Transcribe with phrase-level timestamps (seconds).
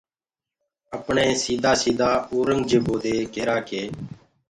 [0.95, 3.81] اپڻيٚ سيٚدآ سيٚدآ اورنٚگجيبو دي ڪيٚرآ ڪي